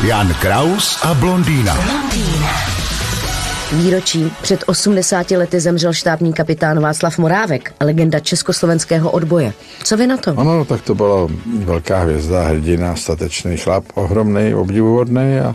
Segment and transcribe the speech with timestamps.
[0.00, 1.76] Jan Kraus a blondýna.
[3.72, 9.52] Výročí před 80 lety zemřel štábní kapitán Václav Morávek, legenda československého odboje.
[9.84, 10.34] Co vy na to?
[10.38, 11.28] Ano, tak to byla
[11.64, 15.54] velká hvězda, hrdina, statečný chlap, ohromný, obdivuhodný a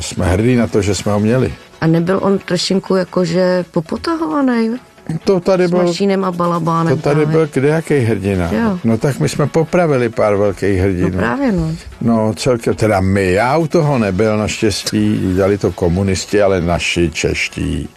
[0.00, 1.54] jsme hrdí na to, že jsme ho měli.
[1.80, 4.70] A nebyl on trošinku jakože popotahovaný?
[5.24, 6.96] To tady S byl, mašínem a balabánem.
[6.96, 7.32] to tady právě.
[7.36, 8.50] byl kdejaký hrdina.
[8.52, 8.78] Jo.
[8.84, 11.10] No tak my jsme popravili pár velkých No hrdinů.
[11.18, 11.72] právě no.
[12.00, 17.88] No celkem, teda my, já u toho nebyl naštěstí, dělali to komunisti, ale naši čeští,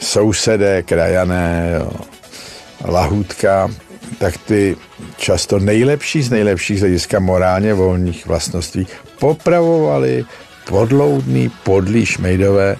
[0.00, 1.90] sousedé, krajané, jo,
[2.84, 3.68] lahůdka,
[4.18, 4.76] tak ty
[5.16, 8.86] často nejlepší z nejlepších z hlediska morálně volných vlastností
[9.18, 10.24] popravovali
[10.68, 12.76] podloudný, podlý šmejdové,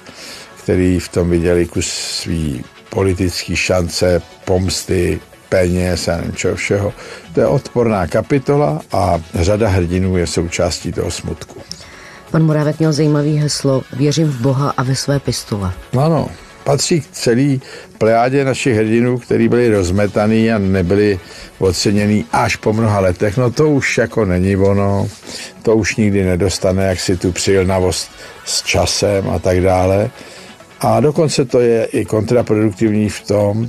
[0.62, 6.92] který v tom viděli kus svý politický šance, pomsty, peněz a nevím čeho všeho.
[7.34, 11.60] To je odporná kapitola a řada hrdinů je součástí toho smutku.
[12.30, 15.72] Pan Morávek měl zajímavý heslo Věřím v Boha a ve své pistole.
[15.98, 16.28] Ano,
[16.64, 17.60] patří k celý
[17.98, 21.20] plejádě našich hrdinů, který byli rozmetaný a nebyli
[21.58, 23.36] oceněný až po mnoha letech.
[23.36, 25.08] No to už jako není ono,
[25.62, 28.10] to už nikdy nedostane, jak si tu přijilnavost
[28.44, 30.10] s časem a tak dále.
[30.80, 33.68] A dokonce to je i kontraproduktivní v tom,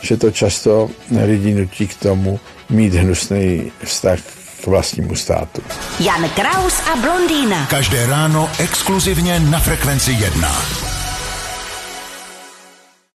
[0.00, 0.90] že to často
[1.24, 4.18] lidi nutí k tomu mít hnusný vztah
[4.64, 5.62] k vlastnímu státu.
[6.00, 7.66] Jan Kraus a blondýna.
[7.66, 10.89] Každé ráno exkluzivně na Frekvenci 1.